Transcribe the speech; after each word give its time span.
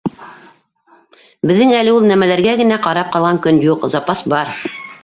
Беҙҙең 1.51 1.75
әле 1.81 1.93
ул 1.99 2.09
нәмәләргә 2.13 2.59
генә 2.63 2.81
ҡарап 2.89 3.13
ҡалған 3.19 3.45
көн 3.47 3.65
юҡ, 3.71 3.89
запас 3.99 4.31
бар. 4.37 4.57